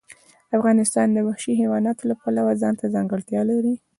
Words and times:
افغانستان 0.57 1.07
د 1.11 1.17
وحشي 1.27 1.53
حیوانات 1.61 1.97
د 2.05 2.11
پلوه 2.21 2.53
ځانته 2.61 2.85
ځانګړتیا 2.95 3.41
لري. 3.51 3.73